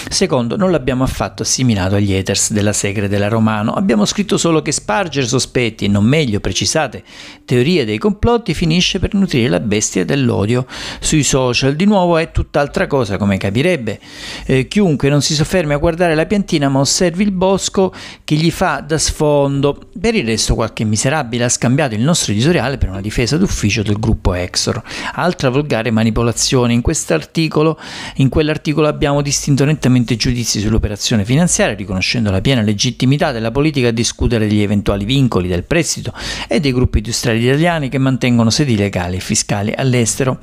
Secondo, 0.08 0.56
non 0.56 0.70
l'abbiamo 0.70 1.04
affatto 1.04 1.42
assimilato 1.42 1.94
agli 1.94 2.12
haters 2.12 2.52
della 2.52 2.72
Segre 2.72 3.08
della 3.08 3.28
Romano. 3.28 3.72
Abbiamo 3.72 4.04
scritto 4.04 4.36
solo 4.36 4.62
che 4.62 4.72
spargere 4.72 5.26
sospetti 5.26 5.84
e 5.84 5.88
non 5.88 6.04
meglio 6.04 6.40
precisate 6.40 7.02
teorie 7.44 7.84
dei 7.84 7.98
complotti 7.98 8.54
finisce 8.54 8.98
per 8.98 9.14
nutrire 9.14 9.48
la 9.48 9.60
bestia 9.60 10.04
dell'odio 10.04 10.66
sui 11.00 11.22
social. 11.22 11.76
Di 11.76 11.84
nuovo 11.84 12.16
è 12.16 12.32
tutt'altra 12.32 12.86
cosa, 12.86 13.16
come 13.16 13.36
capirebbe 13.36 14.00
eh, 14.46 14.66
chiunque 14.66 15.08
non 15.08 15.22
si 15.22 15.34
soffermi 15.34 15.72
a 15.72 15.76
guardare 15.76 16.14
la 16.14 16.26
piantina 16.26 16.68
ma 16.68 16.80
osservi 16.80 17.22
il 17.22 17.32
bosco 17.32 17.92
che 18.24 18.34
gli 18.34 18.50
fa 18.50 18.82
da 18.86 18.98
sfondo. 18.98 19.78
Per 19.98 20.14
il 20.14 20.24
resto 20.24 20.54
qualche 20.54 20.84
miserabile 20.84 21.44
ha 21.44 21.48
scambiato 21.48 21.94
il 21.94 22.00
nostro 22.00 22.32
editoriale 22.32 22.78
per 22.78 22.88
una 22.88 23.00
difesa 23.00 23.36
d'ufficio 23.36 23.82
del 23.82 23.98
gruppo 23.98 24.15
Exor. 24.34 24.82
Altra 25.14 25.50
volgare 25.50 25.90
manipolazione. 25.90 26.72
In 26.72 26.80
quest'articolo, 26.80 27.78
in 28.16 28.28
quell'articolo 28.28 28.88
abbiamo 28.88 29.22
distinto 29.22 29.64
nettamente 29.64 30.16
giudizi 30.16 30.60
sull'operazione 30.60 31.24
finanziaria 31.24 31.74
riconoscendo 31.74 32.30
la 32.30 32.40
piena 32.40 32.62
legittimità 32.62 33.32
della 33.32 33.50
politica 33.50 33.88
a 33.88 33.92
discutere 33.92 34.46
degli 34.46 34.62
eventuali 34.62 35.04
vincoli 35.04 35.48
del 35.48 35.64
prestito 35.64 36.12
e 36.48 36.60
dei 36.60 36.72
gruppi 36.72 36.98
industriali 36.98 37.44
italiani 37.44 37.88
che 37.88 37.98
mantengono 37.98 38.50
sedi 38.50 38.76
legali 38.76 39.16
e 39.16 39.20
fiscali 39.20 39.72
all'estero 39.76 40.38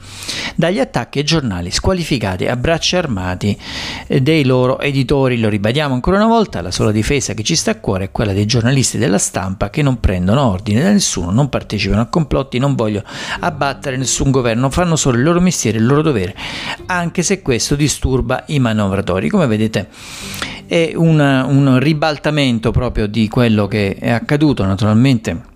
dagli 0.56 0.80
attacchi 0.80 1.20
ai 1.20 1.26
giornali 1.26 1.72
squalificati 1.72 2.48
a 2.48 2.56
bracci 2.56 2.96
armati 2.96 3.58
dei 4.08 4.46
loro 4.46 4.80
editori. 4.80 5.40
Lo 5.40 5.50
ribadiamo 5.50 5.94
ancora 5.94 6.18
una 6.18 6.28
volta, 6.28 6.62
la 6.62 6.72
sola 6.72 6.92
difesa 6.92 7.34
che 7.34 7.44
ci 7.44 7.56
sta 7.56 7.72
a 7.72 7.80
cuore 7.80 8.06
è 8.06 8.12
quella 8.12 8.34
dei 8.34 8.46
giornalisti 8.46 8.98
della 8.98 9.18
stampa 9.18 9.70
che 9.70 9.82
non 9.82 10.00
prendono 10.00 10.42
ordine 10.50 10.82
da 10.82 10.92
nessuno, 10.92 11.32
non 11.32 11.50
partecipano 11.50 12.02
a 12.02 12.06
complotti, 12.06 12.60
non 12.60 12.76
vogliono 12.76 13.06
abbattere 13.40 13.63
nessun 13.96 14.32
governo, 14.32 14.70
fanno 14.70 14.96
solo 14.96 15.18
il 15.18 15.24
loro 15.24 15.40
mestiere, 15.40 15.78
il 15.78 15.86
loro 15.86 16.02
dovere, 16.02 16.36
anche 16.88 17.24
se 17.24 17.42
questo 17.42 17.76
disturba 17.76 18.44
i 18.48 18.60
manovratori. 18.60 19.30
Come 19.30 19.48
vedete 19.48 19.88
è 20.66 20.92
un, 20.96 21.20
un 21.20 21.80
ribaltamento 21.80 22.72
proprio 22.72 23.08
di 23.08 23.28
quello 23.28 23.68
che 23.68 23.96
è 24.00 24.10
accaduto 24.10 24.66
naturalmente 24.66 25.52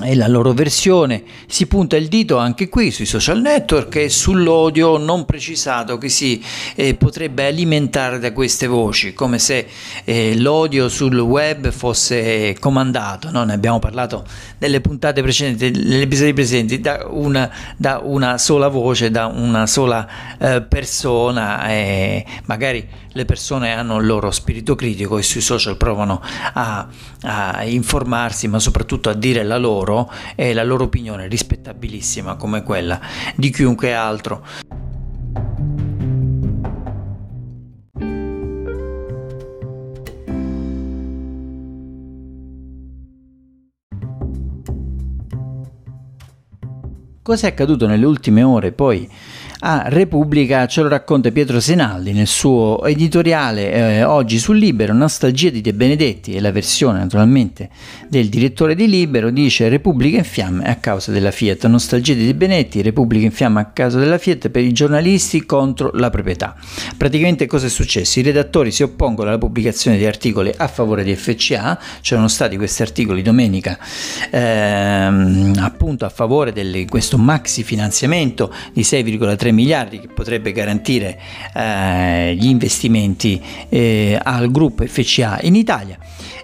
è 0.00 0.14
la 0.14 0.28
loro 0.28 0.52
versione. 0.52 1.22
Si 1.46 1.66
punta 1.66 1.96
il 1.96 2.08
dito 2.08 2.36
anche 2.36 2.68
qui 2.68 2.90
sui 2.90 3.06
social 3.06 3.40
network 3.40 3.96
e 3.96 4.08
sull'odio 4.08 4.96
non 4.96 5.24
precisato 5.24 5.98
che 5.98 6.08
si 6.08 6.42
eh, 6.74 6.94
potrebbe 6.94 7.46
alimentare 7.46 8.18
da 8.18 8.32
queste 8.32 8.66
voci, 8.66 9.12
come 9.12 9.38
se 9.38 9.66
eh, 10.04 10.38
l'odio 10.38 10.88
sul 10.88 11.18
web 11.18 11.70
fosse 11.70 12.56
comandato. 12.58 13.30
No? 13.30 13.44
Ne 13.44 13.54
abbiamo 13.54 13.78
parlato 13.78 14.24
nelle 14.58 14.80
puntate 14.80 15.22
precedenti, 15.22 15.70
negli 15.70 16.02
episodi 16.02 16.32
precedenti, 16.32 16.80
da 16.80 17.06
una, 17.08 17.50
da 17.76 18.00
una 18.02 18.38
sola 18.38 18.68
voce, 18.68 19.10
da 19.10 19.26
una 19.26 19.66
sola 19.66 20.06
eh, 20.38 20.62
persona. 20.62 21.68
E 21.68 22.24
magari 22.44 22.86
le 23.12 23.24
persone 23.24 23.72
hanno 23.72 23.98
il 23.98 24.06
loro 24.06 24.30
spirito 24.30 24.74
critico 24.74 25.18
e 25.18 25.22
sui 25.22 25.40
social 25.40 25.76
provano 25.76 26.22
a, 26.52 26.86
a 27.22 27.64
informarsi, 27.64 28.46
ma 28.48 28.58
soprattutto 28.58 29.08
a 29.08 29.14
dire 29.14 29.42
la 29.42 29.58
loro 29.58 30.10
e 30.36 30.52
la 30.52 30.62
loro 30.64 30.84
opinione 30.84 31.26
rispettabilissima 31.26 32.36
come 32.36 32.62
quella 32.62 33.00
di 33.34 33.50
chiunque 33.50 33.94
altro. 33.94 34.44
Cosa 47.22 47.46
è 47.46 47.50
accaduto 47.50 47.86
nelle 47.86 48.06
ultime 48.06 48.42
ore 48.42 48.72
poi 48.72 49.08
a 49.62 49.84
Repubblica 49.88 50.66
ce 50.66 50.80
lo 50.80 50.88
racconta 50.88 51.30
Pietro 51.30 51.60
Senaldi 51.60 52.12
nel 52.12 52.26
suo 52.26 52.82
editoriale 52.84 53.72
eh, 53.72 54.02
oggi 54.04 54.38
sul 54.38 54.56
Libero, 54.56 54.94
Nostalgia 54.94 55.50
di 55.50 55.60
De 55.60 55.74
Benedetti 55.74 56.34
e 56.34 56.40
la 56.40 56.50
versione 56.50 56.98
naturalmente 56.98 57.68
del 58.08 58.28
direttore 58.28 58.74
di 58.74 58.88
Libero 58.88 59.28
dice 59.30 59.68
Repubblica 59.68 60.16
in 60.16 60.24
fiamme 60.24 60.64
a 60.64 60.76
causa 60.76 61.12
della 61.12 61.30
Fiat, 61.30 61.66
Nostalgia 61.66 62.14
di 62.14 62.24
De 62.24 62.34
Benedetti, 62.34 62.80
Repubblica 62.80 63.26
in 63.26 63.32
fiamme 63.32 63.60
a 63.60 63.66
causa 63.66 63.98
della 63.98 64.16
Fiat 64.16 64.48
per 64.48 64.64
i 64.64 64.72
giornalisti 64.72 65.44
contro 65.44 65.90
la 65.92 66.08
proprietà. 66.08 66.56
Praticamente 66.96 67.46
cosa 67.46 67.66
è 67.66 67.70
successo? 67.70 68.18
I 68.18 68.22
redattori 68.22 68.70
si 68.70 68.82
oppongono 68.82 69.28
alla 69.28 69.38
pubblicazione 69.38 69.98
di 69.98 70.06
articoli 70.06 70.50
a 70.56 70.68
favore 70.68 71.04
di 71.04 71.14
FCA, 71.14 71.78
c'erano 72.00 72.28
stati 72.28 72.56
questi 72.56 72.80
articoli 72.80 73.20
domenica 73.20 73.78
ehm, 74.30 75.52
appunto 75.58 76.06
a 76.06 76.08
favore 76.08 76.52
di 76.52 76.86
questo 76.88 77.18
maxi 77.18 77.62
finanziamento 77.62 78.52
di 78.72 78.80
6,3 78.80 79.49
3 79.50 79.52
miliardi 79.52 80.00
che 80.00 80.08
potrebbe 80.08 80.52
garantire 80.52 81.18
eh, 81.54 82.34
gli 82.34 82.46
investimenti 82.46 83.40
eh, 83.68 84.18
al 84.20 84.50
gruppo 84.50 84.86
FCA 84.86 85.40
in 85.42 85.56
Italia. 85.56 85.98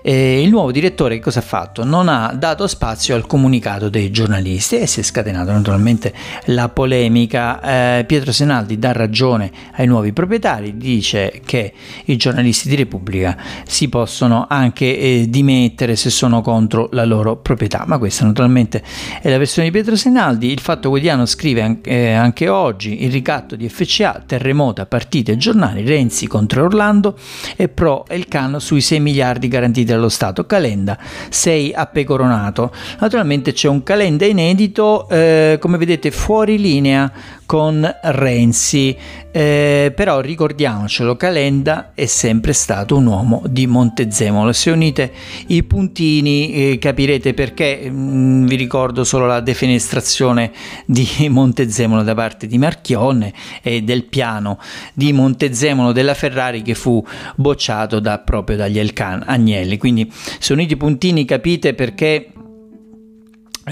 Eh, 0.09 0.41
il 0.41 0.51
nuovo 0.51 0.71
direttore 0.71 1.19
cosa 1.19 1.41
ha 1.41 1.43
fatto? 1.43 1.83
Non 1.83 2.09
ha 2.09 2.33
dato 2.33 2.69
spazio 2.69 3.17
al 3.17 3.27
comunicato 3.27 3.89
dei 3.89 4.13
giornalisti 4.13 4.79
e 4.79 4.87
si 4.87 5.01
è 5.01 5.03
scatenata 5.03 5.51
naturalmente 5.51 6.15
la 6.45 6.69
polemica. 6.69 7.99
Eh, 7.99 8.05
Pietro 8.05 8.31
Senaldi 8.31 8.79
dà 8.79 8.93
ragione 8.93 9.51
ai 9.73 9.89
nuovi 9.89 10.13
proprietari, 10.13 10.77
dice 10.77 11.41
che 11.45 11.73
i 12.05 12.17
giornalisti 12.17 12.69
di 12.69 12.77
Repubblica 12.77 13.37
si 13.67 13.89
possono 13.89 14.47
anche 14.49 14.97
eh, 14.97 15.27
dimettere 15.29 15.97
se 15.97 16.11
sono 16.11 16.41
contro 16.41 16.89
la 16.93 17.05
loro 17.05 17.35
proprietà, 17.39 17.83
ma 17.85 17.99
questa 17.99 18.25
naturalmente 18.25 18.85
è 19.21 19.29
la 19.29 19.39
versione 19.39 19.67
di 19.67 19.75
Pietro 19.75 19.97
Senaldi. 19.97 20.53
Il 20.53 20.61
Fatto 20.61 20.89
Quotidiano 20.89 21.27
scrive 21.27 21.63
anche, 21.63 21.91
eh, 21.91 22.13
anche 22.13 22.49
oggi 22.49 23.03
il 23.03 23.11
ricatto 23.11 23.57
di 23.57 23.69
FCA, 23.69 24.23
terremota, 24.25 24.87
partite 24.87 25.33
e 25.33 25.37
giornali, 25.37 25.85
Renzi 25.85 26.29
contro 26.29 26.63
Orlando 26.63 27.19
e 27.57 27.67
Pro 27.67 28.07
e 28.07 28.15
il 28.15 28.29
Can 28.29 28.61
sui 28.61 28.81
6 28.81 29.01
miliardi 29.01 29.49
garantiti 29.49 29.95
dallo 29.97 30.09
Stato. 30.09 30.47
Calenda 30.47 30.97
6 31.29 31.73
a 31.75 31.87
Pecoronato. 31.87 32.73
Naturalmente 33.01 33.53
c'è 33.53 33.69
un 33.69 33.83
Calenda 33.83 34.25
inedito, 34.27 35.09
eh, 35.09 35.59
come 35.61 35.79
vedete 35.79 36.11
fuori 36.11 36.59
linea 36.59 37.11
con 37.47 37.89
Renzi, 38.03 38.95
eh, 39.31 39.93
però 39.95 40.21
ricordiamocelo, 40.21 41.17
Calenda 41.17 41.93
è 41.95 42.07
sempre 42.07 42.53
stato 42.53 42.97
un 42.97 43.07
uomo 43.07 43.43
di 43.47 43.67
Montezemolo. 43.67 44.53
Se 44.53 44.71
unite 44.71 45.13
i 45.47 45.63
puntini 45.63 46.53
eh, 46.53 46.79
capirete 46.79 47.33
perché, 47.35 47.89
mm, 47.89 48.47
vi 48.47 48.57
ricordo 48.57 49.05
solo 49.05 49.27
la 49.27 49.41
defenestrazione 49.41 50.53
di 50.85 51.07
Montezemolo 51.31 52.03
da 52.03 52.15
parte 52.15 52.47
di 52.47 52.59
Marchionne 52.59 53.33
e 53.63 53.83
del 53.83 54.05
piano 54.05 54.59
di 54.93 55.13
Montezemolo 55.13 55.93
della 55.93 56.15
Ferrari 56.15 56.63
che 56.63 56.75
fu 56.75 57.03
bocciato 57.37 58.01
da, 58.01 58.19
proprio 58.19 58.57
dagli 58.57 58.79
Elcan 58.79 59.23
Agnelli. 59.25 59.79
Quindi 59.79 60.11
se 60.39 60.53
unite 60.53 60.75
i 60.75 60.77
puntini 60.77 61.25
capite 61.25 61.75
perché 61.75 62.33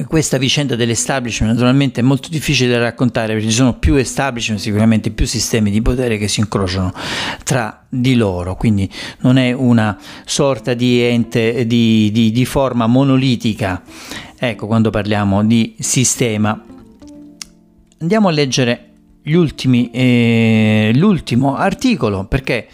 questa 0.02 0.38
vicenda 0.38 0.74
dell'establishment 0.74 1.52
naturalmente 1.52 2.00
è 2.00 2.02
molto 2.02 2.28
difficile 2.28 2.72
da 2.72 2.78
raccontare 2.78 3.34
perché 3.34 3.48
ci 3.48 3.54
sono 3.54 3.78
più 3.78 3.94
establishment, 3.94 4.60
sicuramente 4.60 5.12
più 5.12 5.24
sistemi 5.24 5.70
di 5.70 5.80
potere 5.82 6.18
che 6.18 6.26
si 6.26 6.40
incrociano 6.40 6.92
tra 7.44 7.86
di 7.88 8.16
loro, 8.16 8.56
quindi 8.56 8.90
non 9.20 9.36
è 9.36 9.52
una 9.52 9.96
sorta 10.24 10.74
di 10.74 11.00
ente 11.00 11.64
di, 11.66 12.10
di, 12.12 12.32
di 12.32 12.44
forma 12.44 12.88
monolitica, 12.88 13.82
ecco 14.36 14.66
quando 14.66 14.90
parliamo 14.90 15.44
di 15.44 15.76
sistema. 15.78 16.60
Andiamo 18.00 18.28
a 18.28 18.32
leggere 18.32 18.88
ultimi, 19.26 19.90
eh, 19.92 20.90
l'ultimo 20.96 21.54
articolo 21.54 22.24
perché 22.24 22.66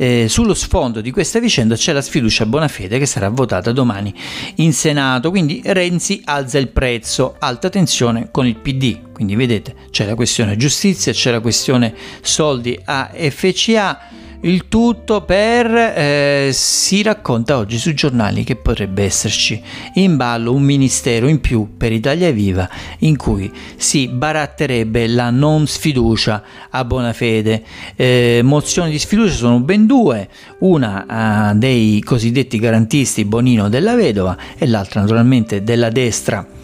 eh, 0.00 0.28
sullo 0.30 0.54
sfondo 0.54 1.02
di 1.02 1.10
questa 1.10 1.40
vicenda 1.40 1.74
c'è 1.74 1.92
la 1.92 2.00
sfiducia 2.00 2.44
a 2.44 2.46
Bonafede 2.46 2.98
che 2.98 3.04
sarà 3.04 3.28
votata 3.28 3.70
domani 3.70 4.14
in 4.56 4.72
Senato, 4.72 5.28
quindi 5.28 5.60
Renzi 5.62 6.22
alza 6.24 6.56
il 6.56 6.68
prezzo, 6.68 7.36
alta 7.38 7.68
tensione 7.68 8.30
con 8.30 8.46
il 8.46 8.56
PD, 8.56 9.12
quindi 9.12 9.36
vedete 9.36 9.74
c'è 9.90 10.06
la 10.06 10.14
questione 10.14 10.56
giustizia, 10.56 11.12
c'è 11.12 11.30
la 11.30 11.40
questione 11.40 11.94
soldi 12.22 12.80
a 12.82 13.10
FCA 13.14 13.98
il 14.42 14.68
tutto 14.68 15.22
per, 15.22 15.66
eh, 15.66 16.50
si 16.52 17.02
racconta 17.02 17.58
oggi 17.58 17.76
sui 17.76 17.94
giornali 17.94 18.42
che 18.42 18.56
potrebbe 18.56 19.04
esserci 19.04 19.60
in 19.94 20.16
ballo 20.16 20.54
un 20.54 20.62
ministero 20.62 21.28
in 21.28 21.40
più 21.40 21.76
per 21.76 21.92
Italia 21.92 22.30
Viva 22.30 22.68
in 23.00 23.16
cui 23.16 23.52
si 23.76 24.08
baratterebbe 24.08 25.08
la 25.08 25.30
non 25.30 25.66
sfiducia 25.66 26.42
a 26.70 26.84
buona 26.84 27.12
fede. 27.12 27.62
Eh, 27.96 28.40
mozioni 28.42 28.90
di 28.90 28.98
sfiducia 28.98 29.34
sono 29.34 29.60
ben 29.60 29.86
due, 29.86 30.28
una 30.60 31.50
eh, 31.50 31.54
dei 31.56 32.00
cosiddetti 32.00 32.58
garantisti 32.58 33.24
Bonino 33.24 33.68
della 33.68 33.94
Vedova 33.94 34.36
e 34.56 34.66
l'altra 34.66 35.00
naturalmente 35.00 35.62
della 35.62 35.90
destra 35.90 36.58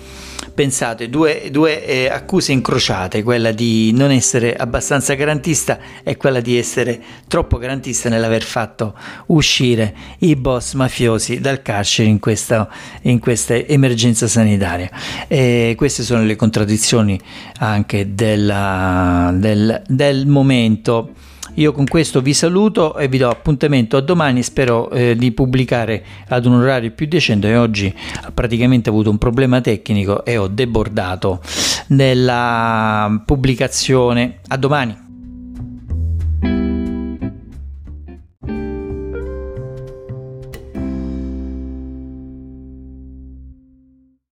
pensate, 0.55 1.09
due, 1.09 1.49
due 1.51 1.85
eh, 1.85 2.09
accuse 2.09 2.53
incrociate, 2.53 3.23
quella 3.23 3.53
di 3.53 3.93
non 3.93 4.11
essere 4.11 4.55
abbastanza 4.55 5.15
garantista 5.15 5.79
e 6.03 6.17
quella 6.17 6.41
di 6.41 6.59
essere 6.59 7.01
troppo 7.29 7.59
garantista 7.59 8.09
nell'aver 8.09 8.43
fatto 8.43 8.95
uscire 9.27 9.95
i 10.19 10.37
boss 10.37 10.75
mafiosi 10.75 11.41
dal 11.41 11.63
carcere 11.63 12.09
in 12.09 12.19
questa, 12.19 12.69
in 13.03 13.19
questa 13.19 13.55
emergenza 13.55 14.27
sanitaria. 14.27 14.91
E 15.29 15.75
queste 15.77 16.03
sono 16.03 16.25
le 16.25 16.37
contraddizioni 16.37 17.19
anche 17.59 18.15
della, 18.15 19.33
del, 19.35 19.83
del 19.87 20.27
momento. 20.27 21.11
Io 21.57 21.73
con 21.73 21.87
questo 21.87 22.21
vi 22.21 22.35
saluto 22.35 22.97
e 22.97 23.09
vi 23.09 23.17
do 23.17 23.31
appuntamento 23.31 23.97
a 23.97 24.01
domani, 24.03 24.43
spero 24.43 24.91
eh, 24.91 25.17
di 25.17 25.33
pubblicare 25.33 26.05
ad 26.29 26.45
un 26.45 26.55
orario 26.55 26.91
più 26.91 27.07
decente 27.07 27.49
e 27.49 27.57
oggi 27.57 27.95
ho 28.27 28.93
avuto 28.93 29.11
un 29.11 29.19
problema 29.19 29.63
tecnico 29.63 30.25
e 30.25 30.37
ho 30.37 30.49
debordato 30.49 31.41
nella 31.89 33.23
pubblicazione. 33.25 34.41
A 34.49 34.57
domani. 34.59 35.06